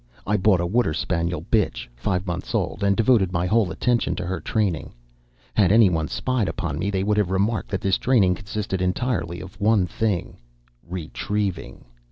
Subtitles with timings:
[0.25, 4.25] I bought a water spaniel bitch, five months old, and devoted my whole attention to
[4.25, 4.93] her training.
[5.53, 9.41] Had any one spied upon me, they would have remarked that this training consisted entirely
[9.41, 11.85] of one thing—RETRIEVING.